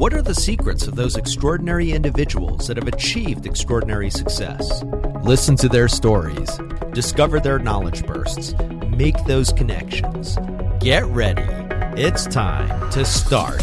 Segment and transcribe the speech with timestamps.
[0.00, 4.82] What are the secrets of those extraordinary individuals that have achieved extraordinary success?
[5.22, 6.48] Listen to their stories,
[6.94, 8.54] discover their knowledge bursts,
[8.96, 10.38] make those connections.
[10.80, 11.44] Get ready.
[12.00, 13.62] It's time to start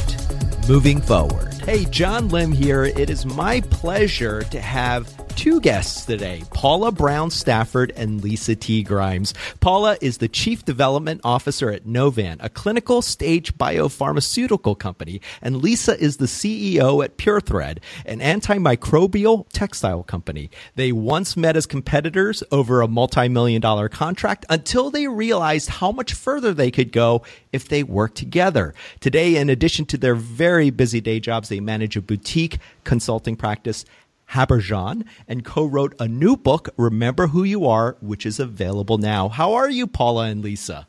[0.69, 1.55] moving forward.
[1.55, 2.83] Hey, John Lim here.
[2.83, 8.81] It is my pleasure to have two guests today Paula Brown Stafford and Lisa T.
[8.81, 9.35] Grimes.
[9.59, 15.97] Paula is the Chief Development Officer at Novan, a clinical stage biopharmaceutical company, and Lisa
[15.97, 17.77] is the CEO at PureThread,
[18.07, 20.49] an antimicrobial textile company.
[20.75, 25.91] They once met as competitors over a multi million dollar contract until they realized how
[25.91, 27.21] much further they could go
[27.53, 28.73] if they worked together.
[29.01, 33.85] Today, in addition to their very busy day jobs, they manage a boutique consulting practice
[34.31, 39.29] Habergeon and co wrote a new book, Remember Who You Are, which is available now.
[39.29, 40.87] How are you, Paula and Lisa?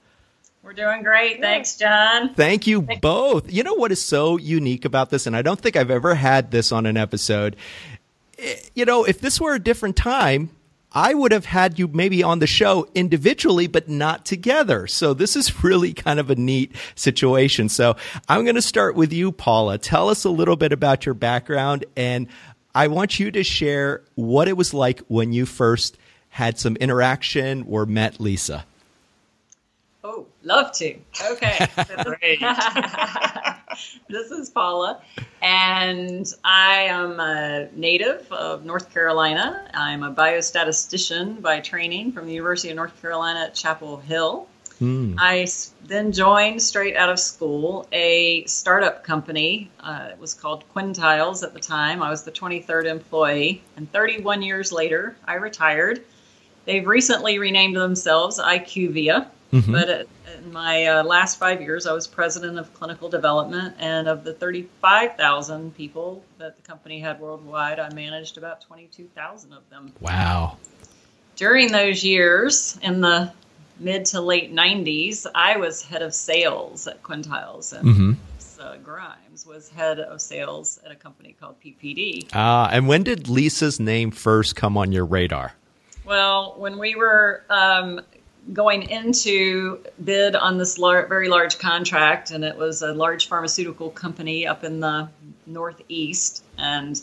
[0.63, 1.41] We're doing great.
[1.41, 2.35] Thanks, John.
[2.35, 3.51] Thank you both.
[3.51, 5.27] You know what is so unique about this?
[5.27, 7.57] And I don't think I've ever had this on an episode.
[8.39, 10.51] Eh, you know, if this were a different time,
[10.93, 14.87] I would have had you maybe on the show individually, but not together.
[14.87, 17.69] So this is really kind of a neat situation.
[17.69, 17.97] So
[18.29, 19.79] I'm going to start with you, Paula.
[19.79, 22.27] Tell us a little bit about your background and
[22.75, 25.97] I want you to share what it was like when you first
[26.31, 28.65] had some interaction or met Lisa.
[30.05, 30.97] Oh, love to.
[31.33, 31.67] Okay.
[32.05, 32.41] Great.
[34.09, 35.03] this is Paula,
[35.43, 39.69] and I am a native of North Carolina.
[39.75, 44.47] I'm a biostatistician by training from the University of North Carolina at Chapel Hill.
[44.79, 45.17] Hmm.
[45.19, 45.47] I
[45.85, 49.71] then joined straight out of school a startup company.
[49.81, 52.03] Uh, it was called Quintiles at the time.
[52.03, 56.05] I was the 23rd employee, and 31 years later, I retired.
[56.65, 59.73] They've recently renamed themselves IQVIA, mm-hmm.
[59.73, 64.23] but in my uh, last five years, I was president of clinical development, and of
[64.23, 69.93] the 35,000 people that the company had worldwide, I managed about 22,000 of them.
[70.01, 70.59] Wow.
[71.35, 73.33] During those years, in the
[73.79, 78.13] mid to late 90s, I was head of sales at Quintiles, and mm-hmm.
[78.61, 82.29] uh, Grimes was head of sales at a company called PPD.
[82.33, 85.55] Ah, uh, and when did Lisa's name first come on your radar?
[86.05, 88.01] Well, when we were um,
[88.53, 93.91] going into bid on this lar- very large contract, and it was a large pharmaceutical
[93.91, 95.09] company up in the
[95.47, 97.01] Northeast, and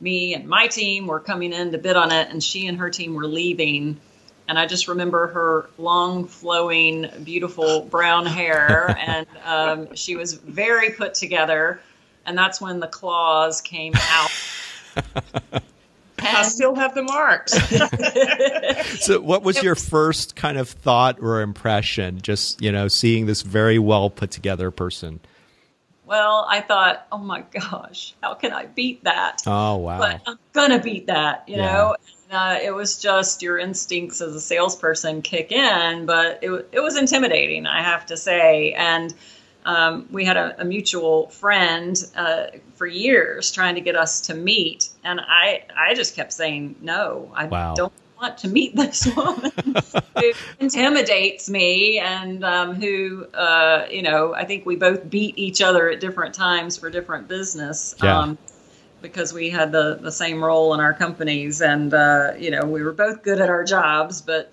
[0.00, 2.90] me and my team were coming in to bid on it, and she and her
[2.90, 3.98] team were leaving
[4.48, 10.90] and I just remember her long, flowing, beautiful brown hair, and um, she was very
[10.90, 11.80] put together.
[12.24, 14.30] And that's when the claws came out.
[16.20, 17.52] I still have the marks.
[19.04, 22.20] so, what was your first kind of thought or impression?
[22.20, 25.18] Just you know, seeing this very well put together person.
[26.06, 29.42] Well, I thought, oh my gosh, how can I beat that?
[29.46, 29.98] Oh wow!
[29.98, 31.72] But I'm gonna beat that, you yeah.
[31.72, 31.96] know
[32.32, 36.96] uh, it was just your instincts as a salesperson kick in, but it, it was
[36.96, 38.72] intimidating, I have to say.
[38.72, 39.14] And
[39.64, 44.34] um, we had a, a mutual friend uh, for years trying to get us to
[44.34, 47.74] meet, and I I just kept saying no, I wow.
[47.74, 49.52] don't want to meet this woman
[50.18, 55.62] who intimidates me and um, who uh, you know I think we both beat each
[55.62, 57.94] other at different times for different business.
[58.02, 58.18] Yeah.
[58.18, 58.38] Um,
[59.02, 62.82] because we had the, the same role in our companies and uh, you know we
[62.82, 64.52] were both good at our jobs but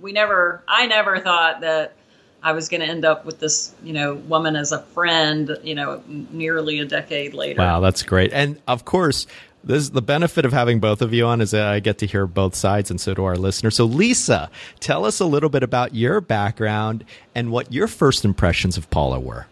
[0.00, 1.94] we never i never thought that
[2.42, 5.74] i was going to end up with this you know woman as a friend you
[5.74, 9.26] know nearly a decade later wow that's great and of course
[9.64, 12.06] this is the benefit of having both of you on is that I get to
[12.06, 13.74] hear both sides, and so do our listeners.
[13.74, 14.48] So, Lisa,
[14.78, 17.04] tell us a little bit about your background
[17.34, 19.48] and what your first impressions of Paula were.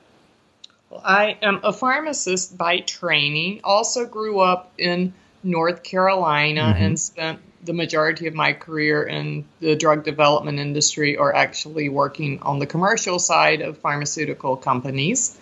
[1.05, 3.61] I am a pharmacist by training.
[3.65, 5.13] Also grew up in
[5.43, 6.83] North Carolina mm-hmm.
[6.83, 12.41] and spent the majority of my career in the drug development industry or actually working
[12.43, 15.39] on the commercial side of pharmaceutical companies.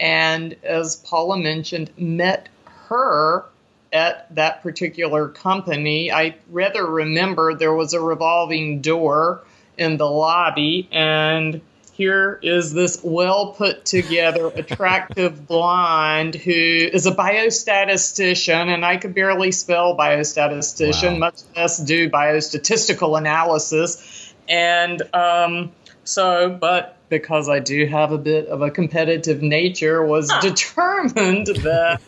[0.00, 2.48] And as Paula mentioned, met
[2.88, 3.44] her
[3.92, 6.12] at that particular company.
[6.12, 9.42] I rather remember there was a revolving door
[9.76, 11.60] in the lobby and
[11.98, 19.14] here is this well put together, attractive blonde who is a biostatistician, and I could
[19.14, 21.18] barely spell biostatistician, wow.
[21.18, 24.32] much less do biostatistical analysis.
[24.48, 25.72] And um,
[26.04, 32.00] so, but because I do have a bit of a competitive nature, was determined that.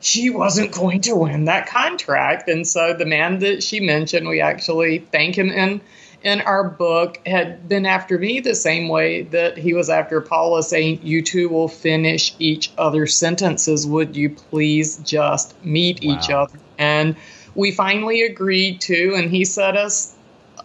[0.00, 2.48] she wasn't going to win that contract.
[2.48, 5.80] And so the man that she mentioned, we actually thank him in
[6.22, 10.62] in our book had been after me the same way that he was after Paula,
[10.62, 13.86] saying, You two will finish each other's sentences.
[13.86, 16.14] Would you please just meet wow.
[16.14, 16.58] each other?
[16.78, 17.16] And
[17.54, 20.14] we finally agreed to, and he set us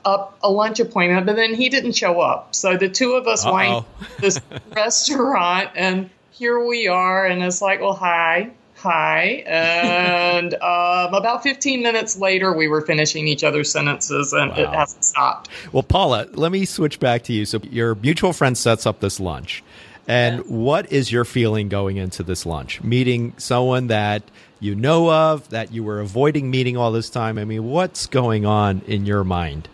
[0.05, 2.53] up a lunch appointment, but then he didn't show up.
[2.53, 4.39] So the two of us went to this
[4.75, 7.25] restaurant, and here we are.
[7.25, 8.51] And it's like, Well, hi
[8.83, 9.43] hi.
[9.47, 14.57] And um, about 15 minutes later, we were finishing each other's sentences and wow.
[14.57, 15.49] it hasn't stopped.
[15.71, 17.45] Well, Paula, let me switch back to you.
[17.45, 19.63] So, your mutual friend sets up this lunch.
[20.05, 20.43] And yeah.
[20.43, 22.83] what is your feeling going into this lunch?
[22.83, 24.23] Meeting someone that
[24.59, 27.37] you know of, that you were avoiding meeting all this time?
[27.37, 29.69] I mean, what's going on in your mind?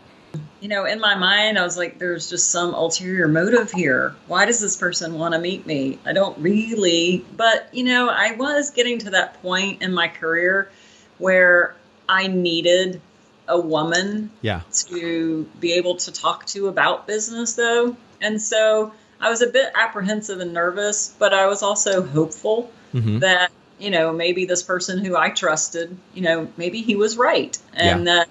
[0.61, 4.15] You know, in my mind, I was like, there's just some ulterior motive here.
[4.27, 5.99] Why does this person want to meet me?
[6.05, 10.69] I don't really, but, you know, I was getting to that point in my career
[11.17, 11.75] where
[12.07, 13.01] I needed
[13.47, 14.61] a woman yeah.
[14.71, 17.95] to be able to talk to about business, though.
[18.21, 23.19] And so I was a bit apprehensive and nervous, but I was also hopeful mm-hmm.
[23.19, 27.57] that, you know, maybe this person who I trusted, you know, maybe he was right.
[27.73, 28.15] And yeah.
[28.15, 28.29] that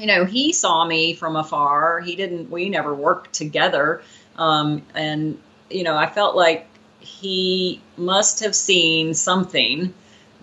[0.00, 2.00] you know, he saw me from afar.
[2.00, 4.02] He didn't, we never worked together.
[4.36, 5.38] Um, and,
[5.68, 6.66] you know, I felt like
[7.00, 9.92] he must have seen something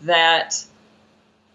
[0.04, 0.64] that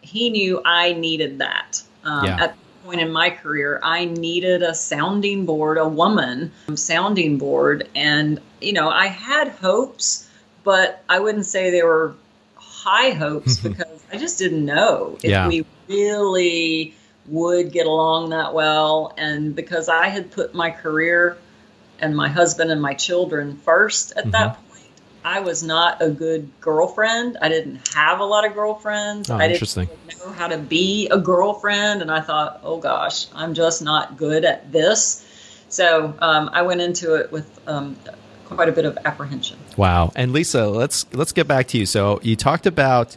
[0.01, 1.81] he knew I needed that.
[2.03, 2.43] Um, yeah.
[2.43, 7.89] At the point in my career, I needed a sounding board, a woman sounding board.
[7.95, 10.29] And, you know, I had hopes,
[10.65, 12.17] but I wouldn't say they were
[12.57, 15.47] high hopes because I just didn't know if yeah.
[15.47, 16.97] we really
[17.27, 19.15] would get along that well.
[19.17, 21.39] And because I had put my career
[21.99, 24.31] and my husband and my children first at mm-hmm.
[24.33, 24.83] that point,
[25.25, 27.39] I was not a good girlfriend.
[27.41, 29.31] I didn't have a lot of girlfriends.
[29.31, 29.89] Oh, I didn't
[30.19, 32.03] know how to be a girlfriend.
[32.03, 35.25] And I thought, oh gosh, I'm just not good at this.
[35.69, 37.97] So um, I went into it with um,
[38.45, 39.59] quite a bit of apprehension.
[39.77, 40.13] Wow.
[40.15, 41.87] And Lisa, let's let's get back to you.
[41.87, 43.17] So you talked about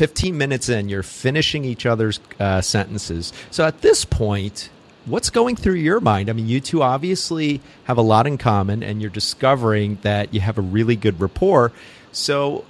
[0.00, 3.34] 15 minutes in, you're finishing each other's uh, sentences.
[3.50, 4.70] So at this point,
[5.04, 6.30] what's going through your mind?
[6.30, 10.40] I mean, you two obviously have a lot in common, and you're discovering that you
[10.40, 11.70] have a really good rapport.
[12.12, 12.64] So,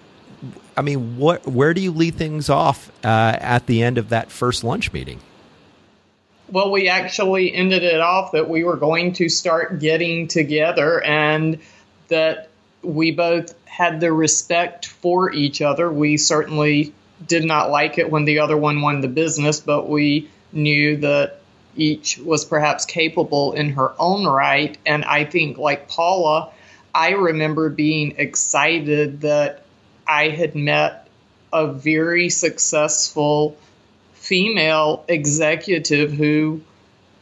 [0.76, 4.32] I mean, what where do you lead things off uh, at the end of that
[4.32, 5.20] first lunch meeting?
[6.48, 11.60] Well, we actually ended it off that we were going to start getting together, and
[12.08, 12.48] that
[12.82, 15.92] we both had the respect for each other.
[15.92, 16.92] We certainly
[17.26, 21.40] did not like it when the other one won the business, but we knew that
[21.76, 24.76] each was perhaps capable in her own right.
[24.86, 26.50] And I think, like Paula,
[26.94, 29.64] I remember being excited that
[30.06, 31.08] I had met
[31.52, 33.56] a very successful
[34.14, 36.60] female executive who,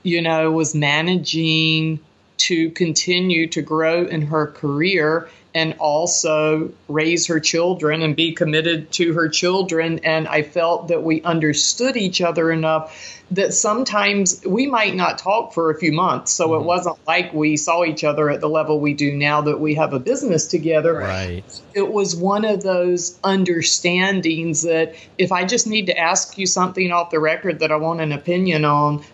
[0.02, 2.00] you know, was managing
[2.48, 8.90] to continue to grow in her career and also raise her children and be committed
[8.92, 9.98] to her children.
[10.04, 15.52] And I felt that we understood each other enough that sometimes we might not talk
[15.52, 16.32] for a few months.
[16.32, 16.62] So mm-hmm.
[16.62, 19.74] it wasn't like we saw each other at the level we do now that we
[19.74, 20.94] have a business together.
[20.94, 21.44] Right.
[21.74, 26.92] It was one of those understandings that if I just need to ask you something
[26.92, 29.04] off the record that I want an opinion on,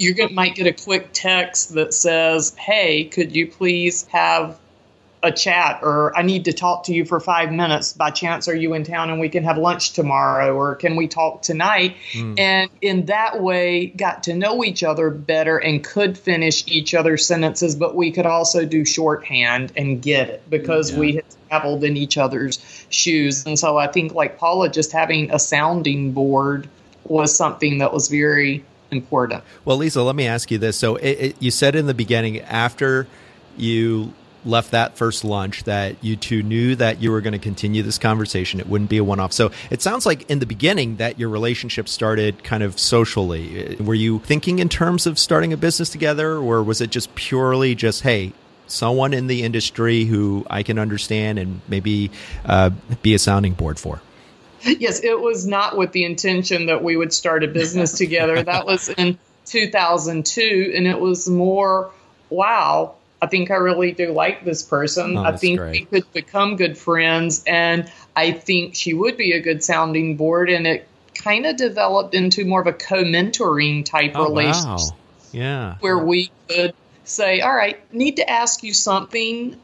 [0.00, 4.58] you might get a quick text that says, Hey, could you please have
[5.22, 7.92] a chat or I need to talk to you for five minutes.
[7.92, 11.08] By chance, are you in town and we can have lunch tomorrow or can we
[11.08, 11.96] talk tonight?
[12.12, 12.38] Mm.
[12.38, 17.26] And in that way, got to know each other better and could finish each other's
[17.26, 20.98] sentences, but we could also do shorthand and get it because yeah.
[20.98, 23.44] we had traveled in each other's shoes.
[23.46, 26.68] And so I think, like Paula, just having a sounding board
[27.04, 29.44] was something that was very important.
[29.64, 30.76] Well, Lisa, let me ask you this.
[30.76, 33.06] So it, it, you said in the beginning, after
[33.56, 34.12] you
[34.44, 37.98] left that first lunch that you two knew that you were going to continue this
[37.98, 38.60] conversation.
[38.60, 39.32] It wouldn't be a one off.
[39.32, 43.76] So it sounds like in the beginning that your relationship started kind of socially.
[43.80, 47.74] Were you thinking in terms of starting a business together, or was it just purely
[47.74, 48.32] just, hey,
[48.66, 52.10] someone in the industry who I can understand and maybe
[52.44, 52.70] uh,
[53.02, 54.00] be a sounding board for?
[54.78, 58.42] Yes, it was not with the intention that we would start a business together.
[58.42, 61.90] that was in 2002, and it was more,
[62.30, 65.16] wow, I think I really do like this person.
[65.16, 65.90] Oh, I think great.
[65.90, 70.50] we could become good friends, and I think she would be a good sounding board.
[70.50, 74.90] And it kind of developed into more of a co-mentoring type oh, relationship.
[74.90, 74.96] Wow.
[75.32, 76.74] Yeah, where we could
[77.04, 79.58] say, "All right, need to ask you something."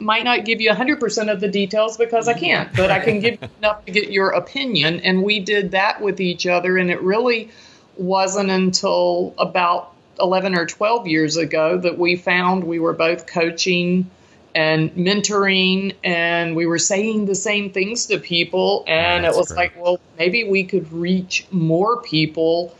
[0.00, 3.38] Might not give you 100% of the details because I can't, but I can give
[3.58, 5.00] enough to get your opinion.
[5.00, 7.50] And we did that with each other, and it really
[7.96, 14.10] wasn't until about 11 or 12 years ago that we found we were both coaching
[14.54, 19.56] and mentoring and we were saying the same things to people and it was great.
[19.56, 22.74] like well maybe we could reach more people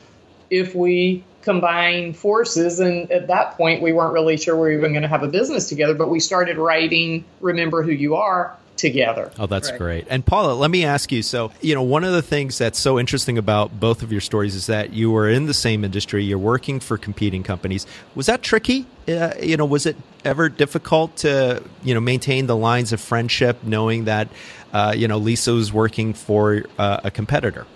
[0.50, 4.92] if we combine forces and at that point we weren't really sure we were even
[4.92, 9.30] going to have a business together but we started writing remember who you are together.
[9.38, 9.78] Oh, that's right.
[9.78, 10.06] great.
[10.08, 12.98] And Paula, let me ask you so, you know, one of the things that's so
[12.98, 16.38] interesting about both of your stories is that you were in the same industry, you're
[16.38, 17.86] working for competing companies.
[18.14, 18.86] Was that tricky?
[19.06, 23.62] Uh, you know, was it ever difficult to, you know, maintain the lines of friendship
[23.62, 24.28] knowing that,
[24.72, 27.66] uh, you know, Lisa was working for uh, a competitor?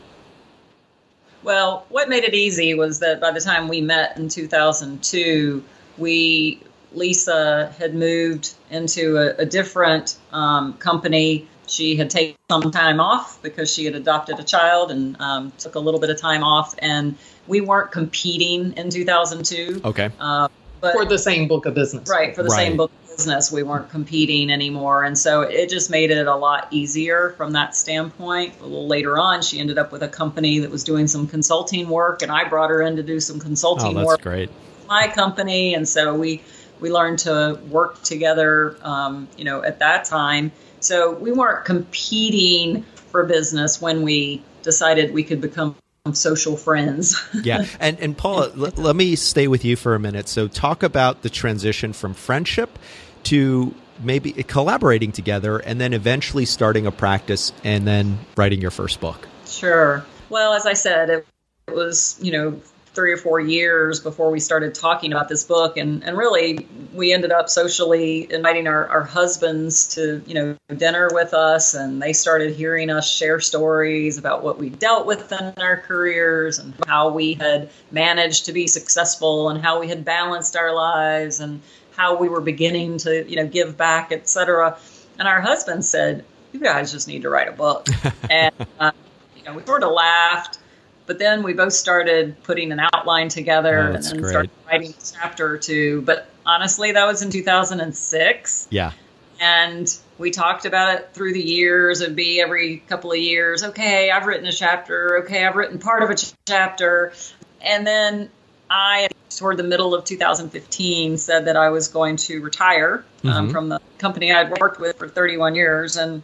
[1.44, 5.62] Well, what made it easy was that by the time we met in 2002,
[5.98, 6.60] we
[6.92, 11.46] Lisa had moved into a, a different um, company.
[11.66, 15.74] She had taken some time off because she had adopted a child and um, took
[15.74, 16.74] a little bit of time off.
[16.78, 19.82] And we weren't competing in 2002.
[19.84, 20.10] Okay.
[20.18, 20.48] Uh,
[20.84, 22.08] but, for the same book of business.
[22.08, 22.68] Right, for the right.
[22.68, 23.50] same book of business.
[23.50, 25.04] We weren't competing anymore.
[25.04, 28.60] And so it just made it a lot easier from that standpoint.
[28.60, 31.88] A little later on, she ended up with a company that was doing some consulting
[31.88, 34.22] work, and I brought her in to do some consulting oh, that's work.
[34.22, 34.50] great.
[34.88, 35.74] My company.
[35.74, 36.42] And so we
[36.80, 40.52] we learned to work together, um, you know, at that time.
[40.80, 45.76] So we weren't competing for business when we decided we could become
[46.12, 47.16] social friends.
[47.44, 47.64] yeah.
[47.80, 50.28] And, and Paula, l- let me stay with you for a minute.
[50.28, 52.78] So talk about the transition from friendship
[53.24, 59.00] to maybe collaborating together and then eventually starting a practice and then writing your first
[59.00, 59.26] book.
[59.46, 60.04] Sure.
[60.28, 61.26] Well, as I said, it,
[61.68, 62.60] it was, you know,
[62.94, 65.76] three or four years before we started talking about this book.
[65.76, 71.08] And, and really we ended up socially inviting our, our husbands to you know dinner
[71.12, 71.74] with us.
[71.74, 76.58] And they started hearing us share stories about what we dealt with in our careers
[76.58, 81.40] and how we had managed to be successful and how we had balanced our lives
[81.40, 81.60] and
[81.96, 84.76] how we were beginning to you know give back etc
[85.18, 86.24] and our husband said
[86.54, 87.86] you guys just need to write a book.
[88.30, 88.92] And uh,
[89.36, 90.58] you know we sort of laughed
[91.06, 94.30] but then we both started putting an outline together oh, and then great.
[94.30, 96.02] started writing a chapter or two.
[96.02, 98.68] But honestly, that was in 2006.
[98.70, 98.92] Yeah.
[99.40, 102.00] And we talked about it through the years.
[102.00, 103.62] It'd be every couple of years.
[103.62, 105.24] Okay, I've written a chapter.
[105.24, 107.12] Okay, I've written part of a ch- chapter.
[107.60, 108.30] And then
[108.70, 113.50] I, toward the middle of 2015, said that I was going to retire um, mm-hmm.
[113.50, 115.96] from the company I'd worked with for 31 years.
[115.96, 116.22] And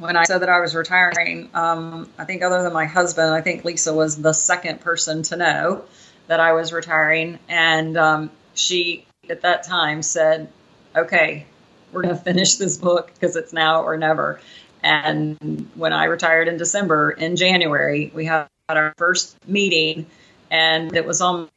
[0.00, 3.42] when I said that I was retiring, um, I think other than my husband, I
[3.42, 5.84] think Lisa was the second person to know
[6.26, 7.38] that I was retiring.
[7.48, 10.50] And um, she, at that time, said,
[10.96, 11.46] okay,
[11.92, 14.40] we're going to finish this book because it's now or never.
[14.82, 20.06] And when I retired in December, in January, we had our first meeting,
[20.50, 21.52] and it was almost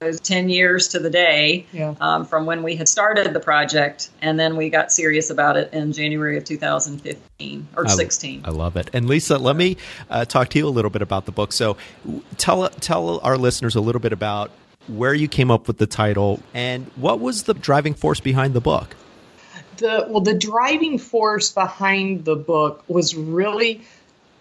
[0.00, 1.94] 10 years to the day yeah.
[2.00, 5.72] um, from when we had started the project and then we got serious about it
[5.72, 8.90] in january of 2015 or I, 16 i love it.
[8.92, 9.76] And lisa let me
[10.10, 11.52] uh, talk to you a little bit about the book.
[11.52, 11.76] So
[12.36, 14.50] tell tell our listeners a little bit about
[14.88, 18.60] where you came up with the title and what was the driving force behind the
[18.60, 18.96] book?
[19.76, 23.82] The well the driving force behind the book was really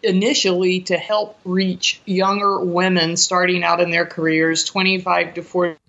[0.03, 5.43] initially to help reach younger women starting out in their careers, 25 to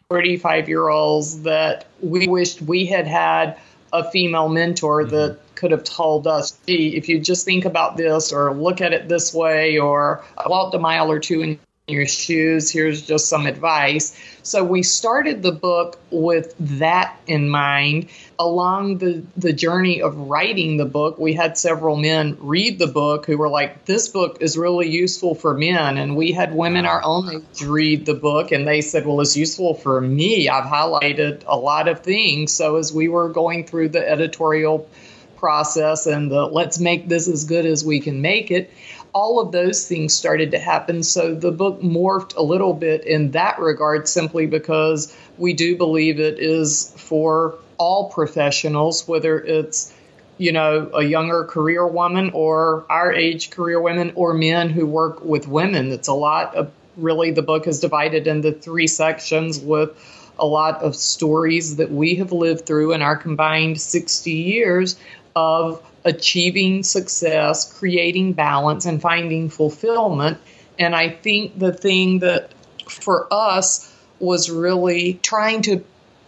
[0.09, 3.59] 45 year olds, that we wished we had had
[3.92, 5.11] a female mentor mm-hmm.
[5.11, 8.92] that could have told us, gee, if you just think about this or look at
[8.92, 13.28] it this way, or I walked a mile or two in your shoes, here's just
[13.28, 14.18] some advice.
[14.42, 20.78] So we started the book with that in mind along the, the journey of writing
[20.78, 24.56] the book, we had several men read the book who were like, This book is
[24.56, 25.98] really useful for men.
[25.98, 29.36] And we had women our own age read the book and they said, Well, it's
[29.36, 30.48] useful for me.
[30.48, 32.50] I've highlighted a lot of things.
[32.50, 34.88] So as we were going through the editorial
[35.36, 38.72] process and the let's make this as good as we can make it,
[39.14, 41.02] all of those things started to happen.
[41.02, 46.18] So the book morphed a little bit in that regard simply because we do believe
[46.18, 49.92] it is for all professionals, whether it's
[50.37, 55.25] you know a younger career woman or our age career women or men who work
[55.25, 55.92] with women.
[55.92, 59.90] It's a lot of really the book is divided into three sections with
[60.38, 64.97] a lot of stories that we have lived through in our combined 60 years
[65.36, 70.38] of achieving success, creating balance, and finding fulfillment.
[70.78, 72.50] And I think the thing that
[72.88, 75.84] for us was really trying to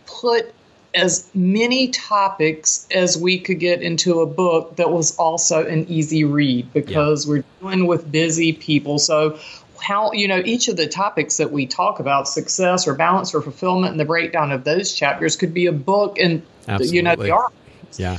[0.06, 0.52] put
[0.94, 6.24] as many topics as we could get into a book that was also an easy
[6.24, 7.30] read because yeah.
[7.30, 8.98] we're dealing with busy people.
[8.98, 9.38] So
[9.78, 13.42] how you know each of the topics that we talk about success or balance or
[13.42, 16.96] fulfillment and the breakdown of those chapters could be a book and Absolutely.
[16.96, 17.52] you know they are
[17.98, 18.18] yeah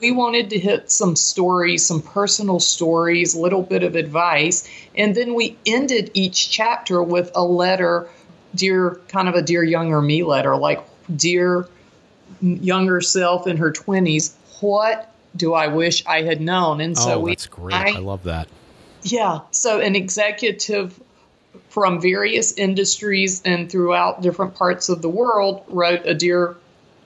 [0.00, 5.14] we wanted to hit some stories some personal stories a little bit of advice and
[5.14, 8.08] then we ended each chapter with a letter
[8.54, 10.82] dear kind of a dear younger me letter like
[11.14, 11.68] dear
[12.40, 17.20] younger self in her 20s what do i wish i had known and so oh
[17.20, 18.48] we that's great I, I love that
[19.02, 19.40] yeah.
[19.50, 20.98] So an executive
[21.68, 26.56] from various industries and throughout different parts of the world wrote a dear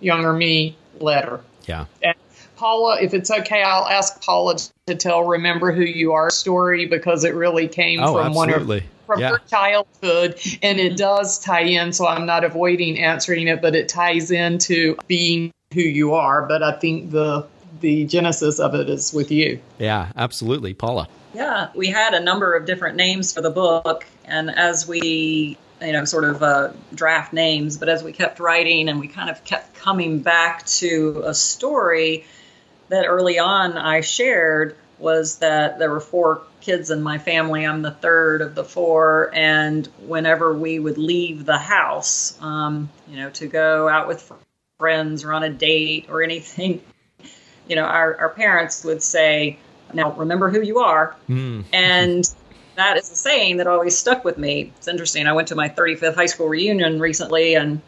[0.00, 1.40] younger me letter.
[1.66, 1.86] Yeah.
[2.62, 6.86] And Paula, if it's okay, I'll ask Paula to tell "Remember Who You Are" story
[6.86, 8.80] because it really came oh, from absolutely.
[8.80, 9.30] one of from yeah.
[9.30, 11.92] her childhood, and it does tie in.
[11.92, 16.46] So I'm not avoiding answering it, but it ties into being who you are.
[16.46, 17.46] But I think the
[17.80, 19.58] the genesis of it is with you.
[19.80, 21.08] Yeah, absolutely, Paula.
[21.34, 25.92] Yeah, we had a number of different names for the book, and as we, you
[25.92, 29.42] know, sort of uh, draft names, but as we kept writing and we kind of
[29.42, 32.24] kept coming back to a story
[32.92, 37.66] that early on I shared was that there were four kids in my family.
[37.66, 43.16] I'm the third of the four, and whenever we would leave the house, um, you
[43.16, 44.30] know, to go out with
[44.78, 46.82] friends or on a date or anything,
[47.66, 49.58] you know, our, our parents would say,
[49.94, 51.16] now, remember who you are.
[51.28, 51.64] Mm.
[51.72, 52.30] And
[52.76, 54.72] that is a saying that always stuck with me.
[54.76, 55.26] It's interesting.
[55.26, 57.80] I went to my 35th high school reunion recently and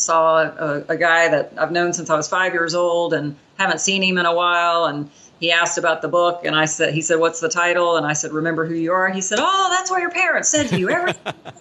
[0.00, 3.80] saw a, a, guy that I've known since I was five years old and haven't
[3.80, 4.84] seen him in a while.
[4.84, 8.04] And he asked about the book, and I said, he said, "What's the title?" And
[8.04, 10.78] I said, "Remember who you are." He said, "Oh, that's what your parents said to
[10.78, 11.14] you every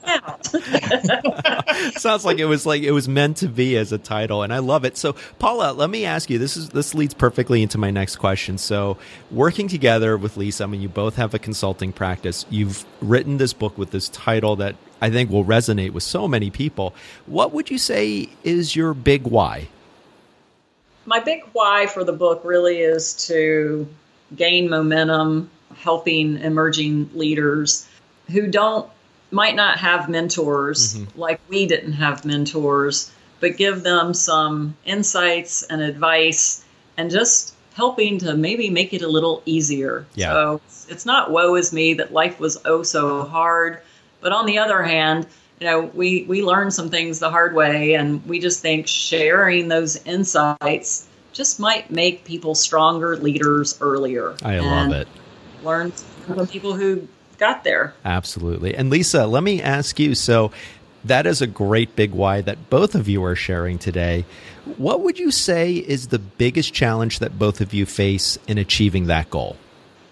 [0.05, 0.45] out."
[1.99, 4.59] Sounds like it was like it was meant to be as a title, and I
[4.59, 4.97] love it.
[4.97, 6.39] So, Paula, let me ask you.
[6.39, 8.57] This is this leads perfectly into my next question.
[8.57, 8.97] So,
[9.29, 12.47] working together with Lisa, I mean, you both have a consulting practice.
[12.49, 16.49] You've written this book with this title that I think will resonate with so many
[16.49, 16.93] people.
[17.25, 19.69] What would you say is your big why?
[21.05, 23.87] My big why for the book really is to
[24.35, 27.87] gain momentum, helping emerging leaders
[28.31, 28.89] who don't
[29.31, 31.19] might not have mentors mm-hmm.
[31.19, 36.63] like we didn't have mentors, but give them some insights and advice
[36.97, 40.05] and just helping to maybe make it a little easier.
[40.15, 40.31] Yeah.
[40.31, 43.81] So it's not woe is me that life was oh so hard,
[44.21, 45.27] but on the other hand,
[45.59, 49.67] you know, we we learn some things the hard way, and we just think sharing
[49.67, 54.35] those insights just might make people stronger leaders earlier.
[54.43, 55.07] I love it.
[55.63, 57.93] Learn from people who got there.
[58.03, 58.75] Absolutely.
[58.75, 60.15] And Lisa, let me ask you.
[60.15, 60.51] So
[61.03, 64.25] that is a great big why that both of you are sharing today.
[64.77, 69.05] What would you say is the biggest challenge that both of you face in achieving
[69.05, 69.57] that goal?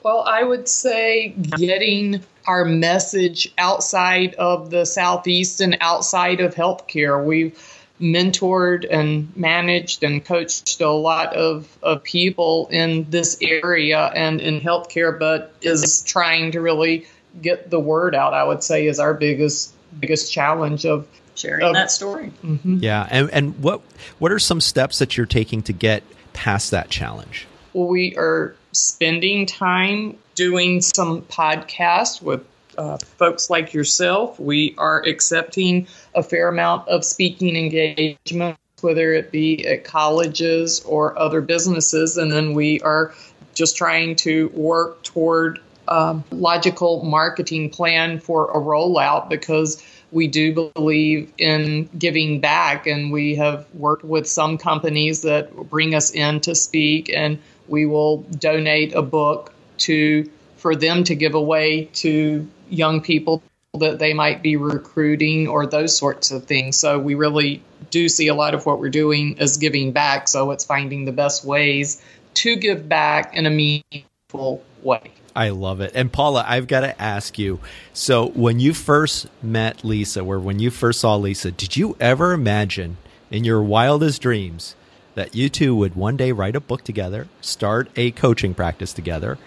[0.05, 7.25] Well, I would say getting our message outside of the Southeast and outside of healthcare.
[7.25, 7.59] We've
[7.99, 14.61] mentored and managed and coached a lot of, of people in this area and in
[14.61, 17.07] healthcare, but is trying to really
[17.41, 21.73] get the word out, I would say, is our biggest biggest challenge of sharing of,
[21.73, 22.31] that story.
[22.43, 22.77] Mm-hmm.
[22.79, 23.81] Yeah, and and what
[24.19, 27.47] what are some steps that you're taking to get past that challenge?
[27.73, 32.45] We are spending time doing some podcasts with
[32.77, 34.39] uh, folks like yourself.
[34.39, 41.17] We are accepting a fair amount of speaking engagements, whether it be at colleges or
[41.17, 43.13] other businesses, and then we are
[43.53, 50.53] just trying to work toward a logical marketing plan for a rollout because we do
[50.73, 56.39] believe in giving back and we have worked with some companies that bring us in
[56.41, 62.47] to speak and we will donate a book to for them to give away to
[62.69, 63.43] young people
[63.79, 66.77] that they might be recruiting or those sorts of things.
[66.77, 70.27] So we really do see a lot of what we're doing as giving back.
[70.27, 72.01] So it's finding the best ways
[72.35, 75.11] to give back in a meaningful way.
[75.35, 75.91] I love it.
[75.93, 77.59] And Paula, I've got to ask you.
[77.91, 82.31] So, when you first met Lisa, or when you first saw Lisa, did you ever
[82.31, 82.95] imagine
[83.29, 84.75] in your wildest dreams
[85.15, 89.37] that you two would one day write a book together, start a coaching practice together,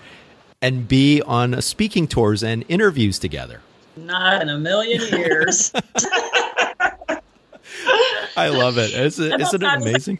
[0.60, 3.60] and be on speaking tours and interviews together?
[3.96, 5.72] Not in a million years.
[8.36, 8.92] I love it.
[8.94, 10.18] Isn't, isn't it amazing?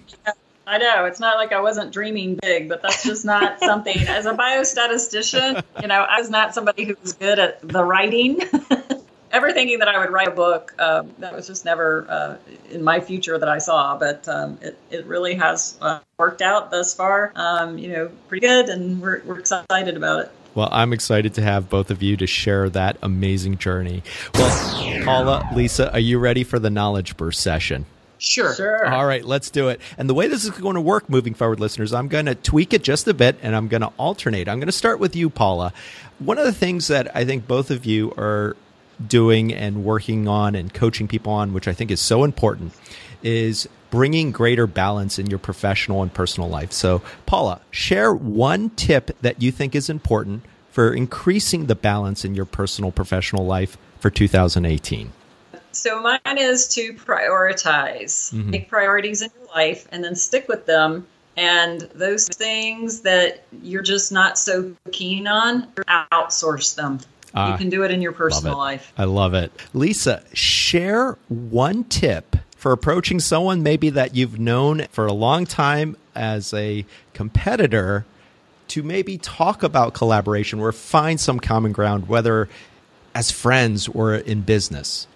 [0.67, 3.97] I know it's not like I wasn't dreaming big, but that's just not something.
[4.07, 8.41] As a biostatistician, you know, I was not somebody who was good at the writing.
[9.31, 12.37] Ever thinking that I would write a book, um, that was just never uh,
[12.71, 13.99] in my future that I saw.
[13.99, 17.33] But um, it, it really has uh, worked out thus far.
[17.35, 20.33] Um, you know, pretty good, and we're, we're excited about it.
[20.55, 24.03] Well, I'm excited to have both of you to share that amazing journey.
[24.35, 27.87] Well, Paula, Lisa, are you ready for the Knowledge Burst session?
[28.19, 28.55] Sure.
[28.55, 28.93] Sure.
[28.93, 29.81] All right, let's do it.
[29.97, 32.73] And the way this is going to work moving forward, listeners, I'm going to tweak
[32.73, 34.49] it just a bit and I'm going to alternate.
[34.49, 35.73] I'm going to start with you, Paula.
[36.19, 38.57] One of the things that I think both of you are
[39.07, 42.73] doing and working on and coaching people on, which I think is so important,
[43.23, 46.73] is bringing greater balance in your professional and personal life.
[46.73, 52.35] So, Paula, share one tip that you think is important for increasing the balance in
[52.35, 55.13] your personal professional life for 2018.
[55.73, 58.51] So mine is to prioritize, mm-hmm.
[58.51, 61.07] make priorities in your life, and then stick with them.
[61.37, 65.69] And those things that you're just not so keen on,
[66.13, 66.99] outsource them.
[67.35, 68.93] Uh, you can do it in your personal life.
[68.97, 69.53] I love it.
[69.75, 75.97] Lisa, share one tip for approaching someone maybe that you've known for a long time
[76.15, 78.05] as a competitor
[78.69, 82.49] to maybe talk about collaboration or find some common ground, whether
[83.15, 85.07] as friends or in business?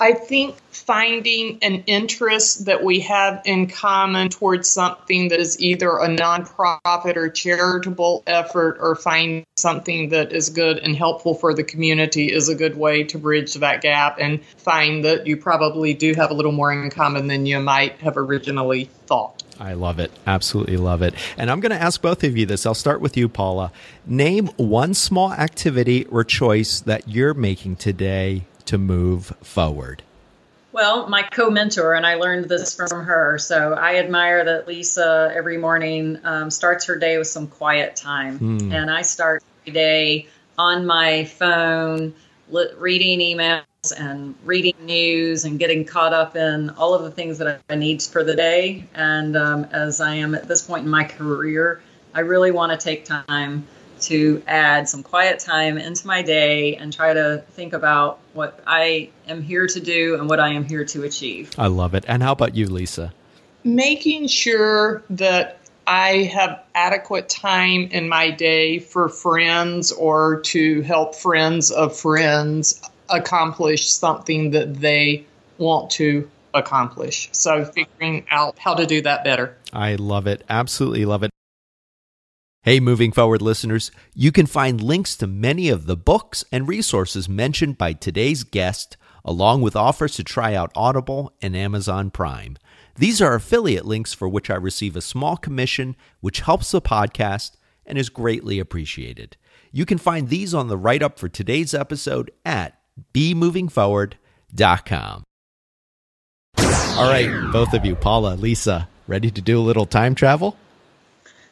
[0.00, 5.90] I think finding an interest that we have in common towards something that is either
[5.90, 11.64] a nonprofit or charitable effort or find something that is good and helpful for the
[11.64, 16.14] community is a good way to bridge that gap and find that you probably do
[16.14, 19.42] have a little more in common than you might have originally thought.
[19.60, 20.12] I love it.
[20.26, 21.14] Absolutely love it.
[21.36, 22.64] And I'm going to ask both of you this.
[22.64, 23.72] I'll start with you, Paula.
[24.06, 30.02] Name one small activity or choice that you're making today to move forward?
[30.72, 33.38] Well, my co mentor, and I learned this from her.
[33.38, 38.38] So I admire that Lisa every morning um, starts her day with some quiet time.
[38.38, 38.72] Hmm.
[38.72, 40.26] And I start every day
[40.58, 42.14] on my phone,
[42.50, 43.64] li- reading emails
[43.96, 48.02] and reading news and getting caught up in all of the things that I need
[48.02, 48.84] for the day.
[48.94, 51.80] And um, as I am at this point in my career,
[52.12, 53.66] I really want to take time
[54.02, 59.10] to add some quiet time into my day and try to think about what I
[59.26, 61.50] am here to do and what I am here to achieve.
[61.58, 62.04] I love it.
[62.08, 63.12] And how about you, Lisa?
[63.64, 71.14] Making sure that I have adequate time in my day for friends or to help
[71.14, 75.24] friends of friends accomplish something that they
[75.56, 77.28] want to accomplish.
[77.32, 79.56] So figuring out how to do that better.
[79.72, 80.44] I love it.
[80.48, 81.30] Absolutely love it.
[82.68, 87.26] Hey, moving forward listeners, you can find links to many of the books and resources
[87.26, 92.58] mentioned by today's guest, along with offers to try out Audible and Amazon Prime.
[92.94, 97.52] These are affiliate links for which I receive a small commission, which helps the podcast
[97.86, 99.38] and is greatly appreciated.
[99.72, 102.78] You can find these on the write up for today's episode at
[103.14, 105.24] bemovingforward.com.
[106.58, 110.54] All right, both of you, Paula, Lisa, ready to do a little time travel?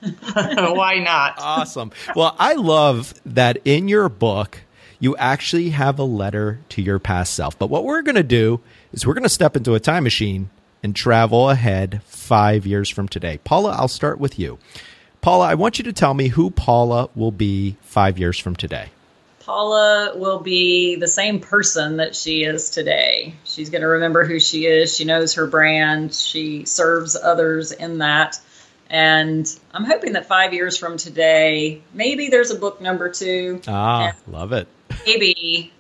[0.33, 1.35] Why not?
[1.39, 1.93] awesome.
[2.15, 4.61] Well, I love that in your book,
[4.99, 7.59] you actually have a letter to your past self.
[7.59, 8.61] But what we're going to do
[8.93, 10.51] is we're going to step into a time machine
[10.83, 13.39] and travel ahead five years from today.
[13.45, 14.59] Paula, I'll start with you.
[15.21, 18.91] Paula, I want you to tell me who Paula will be five years from today.
[19.41, 23.35] Paula will be the same person that she is today.
[23.45, 24.95] She's going to remember who she is.
[24.95, 26.13] She knows her brand.
[26.13, 28.41] She serves others in that.
[28.89, 33.61] And I'm hoping that five years from today, maybe there's a book number two.
[33.67, 34.69] Ah, love it.
[35.05, 35.73] Maybe,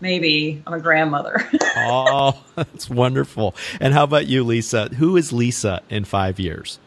[0.00, 1.48] maybe I'm a grandmother.
[1.76, 3.54] oh, that's wonderful.
[3.80, 4.88] And how about you, Lisa?
[4.94, 6.78] Who is Lisa in five years?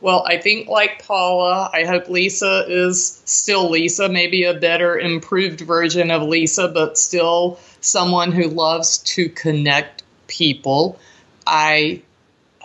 [0.00, 5.60] Well, I think like Paula, I hope Lisa is still Lisa, maybe a better, improved
[5.60, 10.98] version of Lisa, but still someone who loves to connect people.
[11.46, 12.02] I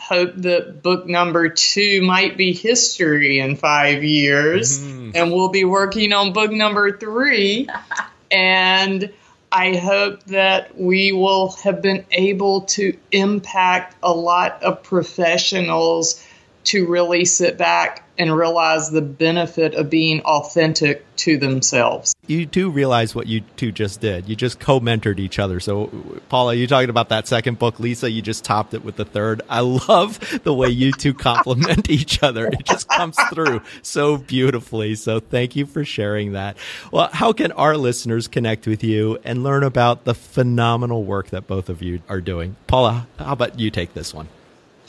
[0.01, 5.11] hope that book number two might be history in five years, mm-hmm.
[5.13, 7.69] and we'll be working on book number three.
[8.31, 9.13] and
[9.51, 16.25] I hope that we will have been able to impact a lot of professionals
[16.65, 22.13] to really sit back and realize the benefit of being authentic to themselves.
[22.27, 24.29] You do realize what you two just did.
[24.29, 25.59] You just co mentored each other.
[25.59, 25.87] So,
[26.29, 27.79] Paula, you talking about that second book.
[27.79, 29.41] Lisa, you just topped it with the third.
[29.49, 32.47] I love the way you two complement each other.
[32.47, 34.95] It just comes through so beautifully.
[34.95, 36.57] So, thank you for sharing that.
[36.91, 41.47] Well, how can our listeners connect with you and learn about the phenomenal work that
[41.47, 42.55] both of you are doing?
[42.67, 44.27] Paula, how about you take this one?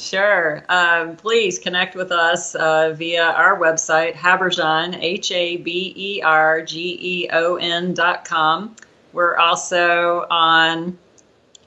[0.02, 0.64] Sure.
[0.68, 6.62] Um, please connect with us uh, via our website, Habergeon, H A B E R
[6.62, 8.74] G E O N dot com.
[9.12, 10.98] We're also on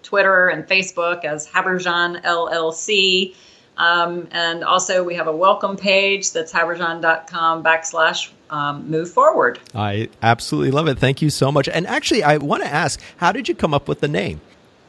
[0.04, 3.36] Twitter and Facebook as Habergeon LLC.
[3.78, 9.60] Um, and also, we have a welcome page that's habergeon.com backslash um, move forward.
[9.74, 11.00] I absolutely love it.
[11.00, 11.70] Thank you so much.
[11.70, 14.42] And actually, I want to ask, how did you come up with the name?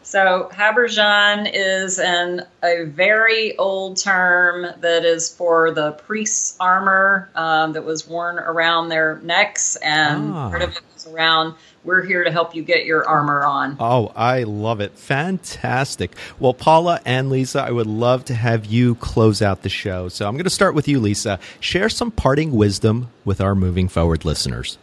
[0.06, 7.72] So Habergeon is an a very old term that is for the priest's armor um,
[7.72, 10.48] that was worn around their necks, and ah.
[10.48, 11.56] part of it was around.
[11.82, 13.78] We're here to help you get your armor on.
[13.80, 14.96] Oh, I love it!
[14.96, 16.12] Fantastic.
[16.38, 20.08] Well, Paula and Lisa, I would love to have you close out the show.
[20.08, 21.40] So I'm going to start with you, Lisa.
[21.58, 24.78] Share some parting wisdom with our moving forward listeners.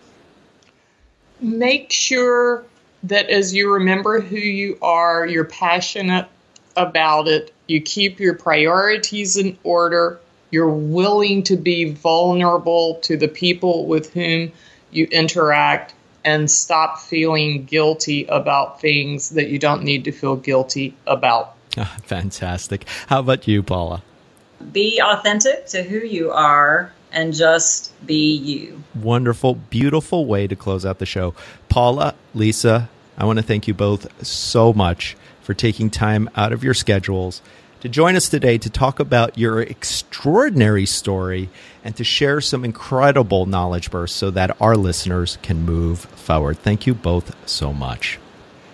[1.39, 2.65] Make sure
[3.03, 6.27] that as you remember who you are, you're passionate
[6.75, 10.19] about it, you keep your priorities in order,
[10.51, 14.51] you're willing to be vulnerable to the people with whom
[14.91, 15.93] you interact,
[16.25, 21.55] and stop feeling guilty about things that you don't need to feel guilty about.
[21.77, 22.87] Oh, fantastic.
[23.07, 24.01] How about you, Paula?
[24.71, 28.83] Be authentic to who you are and just be you.
[28.95, 31.33] Wonderful, beautiful way to close out the show.
[31.67, 36.63] Paula, Lisa, I want to thank you both so much for taking time out of
[36.63, 37.41] your schedules
[37.81, 41.49] to join us today to talk about your extraordinary story
[41.83, 46.57] and to share some incredible knowledge bursts so that our listeners can move forward.
[46.59, 48.19] Thank you both so much.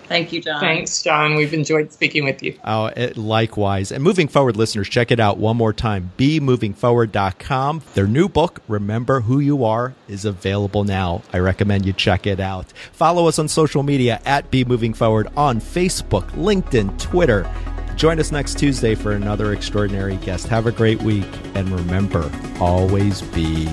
[0.09, 0.59] Thank you, John.
[0.59, 1.35] Thanks, John.
[1.35, 2.59] We've enjoyed speaking with you.
[2.65, 3.91] Oh, it, likewise.
[3.91, 6.11] And moving forward, listeners, check it out one more time.
[6.17, 7.83] BeMovingForward.com.
[7.93, 11.21] Their new book, Remember Who You Are, is available now.
[11.31, 12.71] I recommend you check it out.
[12.91, 17.47] Follow us on social media at BeMovingForward on Facebook, LinkedIn, Twitter.
[17.95, 20.47] Join us next Tuesday for another extraordinary guest.
[20.47, 21.27] Have a great week.
[21.53, 23.65] And remember, always be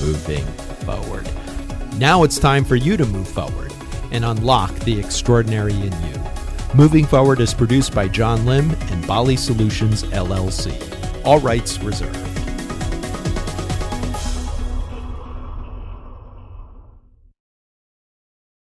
[0.00, 0.46] moving
[0.84, 1.28] forward.
[1.98, 3.69] Now it's time for you to move forward
[4.10, 6.20] and unlock the extraordinary in you.
[6.74, 10.72] Moving Forward is produced by John Lim and Bali Solutions LLC.
[11.24, 12.29] All rights reserved.